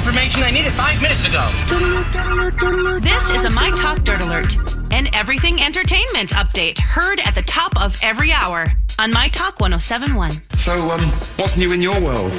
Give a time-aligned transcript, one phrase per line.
[0.00, 0.42] Information.
[0.42, 1.44] I need it five minutes ago.
[3.00, 4.56] This is a My Talk Dirt Alert,
[5.00, 8.66] an everything entertainment update heard at the top of every hour
[8.98, 10.30] on My Talk 1071.
[10.58, 11.00] So, um,
[11.36, 12.30] what's new in your world?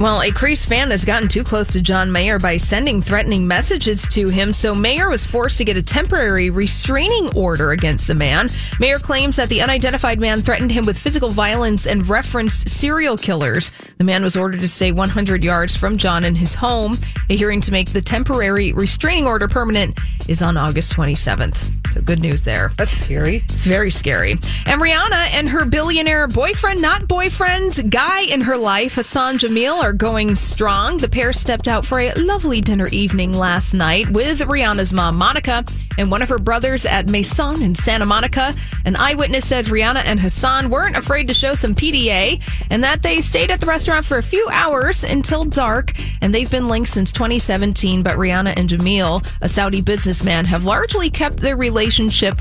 [0.00, 4.08] Well, a Crease fan has gotten too close to John Mayer by sending threatening messages
[4.08, 8.48] to him, so Mayer was forced to get a temporary restraining order against the man.
[8.80, 13.70] Mayer claims that the unidentified man threatened him with physical violence and referenced serial killers.
[13.98, 16.96] The man was ordered to stay 100 yards from John in his home.
[17.28, 21.81] A hearing to make the temporary restraining order permanent is on August 27th.
[21.92, 22.72] So good news there.
[22.78, 23.42] That's scary.
[23.44, 24.32] It's very scary.
[24.66, 29.92] And Rihanna and her billionaire boyfriend, not boyfriend, guy in her life, Hassan Jameel, are
[29.92, 30.96] going strong.
[30.96, 35.66] The pair stepped out for a lovely dinner evening last night with Rihanna's mom, Monica,
[35.98, 38.54] and one of her brothers at Maison in Santa Monica.
[38.86, 43.20] An eyewitness says Rihanna and Hassan weren't afraid to show some PDA and that they
[43.20, 45.92] stayed at the restaurant for a few hours until dark.
[46.22, 48.02] And they've been linked since 2017.
[48.02, 51.71] But Rihanna and Jamil, a Saudi businessman, have largely kept their relationship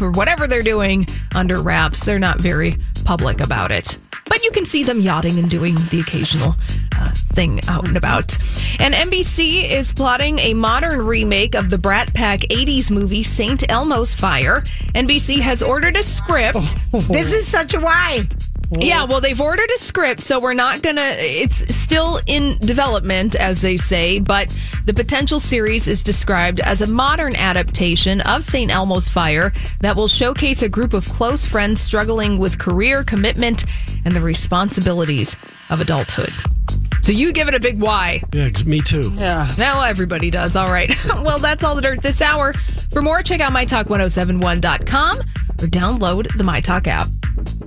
[0.01, 2.05] or whatever they're doing under wraps.
[2.05, 3.97] They're not very public about it.
[4.25, 6.55] But you can see them yachting and doing the occasional
[6.97, 8.37] uh, thing out and about.
[8.79, 13.69] And NBC is plotting a modern remake of the Brat Pack 80s movie St.
[13.69, 14.61] Elmo's Fire.
[14.95, 16.75] NBC has ordered a script.
[17.09, 18.27] This is such a why.
[18.79, 21.01] Yeah, well, they've ordered a script, so we're not gonna.
[21.05, 24.55] It's still in development, as they say, but
[24.85, 28.71] the potential series is described as a modern adaptation of St.
[28.71, 33.65] Elmo's Fire that will showcase a group of close friends struggling with career commitment
[34.05, 35.35] and the responsibilities
[35.69, 36.31] of adulthood.
[37.03, 38.21] So you give it a big why.
[38.31, 39.11] Yeah, 'cause me too.
[39.17, 39.53] Yeah.
[39.57, 40.55] Now everybody does.
[40.55, 40.93] All right.
[41.23, 42.53] well, that's all the dirt this hour.
[42.93, 47.07] For more, check out mytalk1071.com or download the MyTalk app.